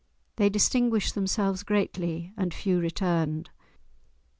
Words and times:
They 0.37 0.49
distinguished 0.49 1.13
themselves 1.13 1.61
greatly, 1.61 2.33
and 2.35 2.55
few 2.55 2.79
returned. 2.79 3.51